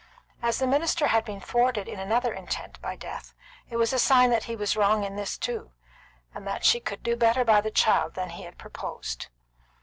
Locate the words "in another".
1.87-2.33